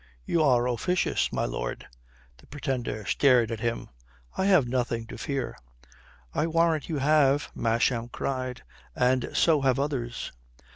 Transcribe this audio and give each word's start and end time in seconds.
"You 0.25 0.41
are 0.41 0.67
officious, 0.67 1.31
my 1.31 1.45
lord." 1.45 1.85
The 2.37 2.47
Pretender 2.47 3.05
stared 3.05 3.51
at 3.51 3.59
him. 3.59 3.87
"I 4.35 4.45
have 4.45 4.67
nothing 4.67 5.05
to 5.05 5.17
fear." 5.19 5.55
"I 6.33 6.47
warrant 6.47 6.89
you 6.89 6.97
have," 6.97 7.51
Masham 7.53 8.09
cried. 8.09 8.63
"And 8.95 9.29
so 9.35 9.61
have 9.61 9.79
others." 9.79 10.31